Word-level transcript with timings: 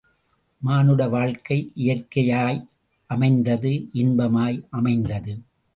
மானுட 0.61 1.07
வாழ்க்கை 1.07 1.71
இயற்கையாய் 1.75 2.59
அமைந்தது 3.09 3.73
இன்பமாய் 3.93 4.59
அமைந்தது. 4.69 5.33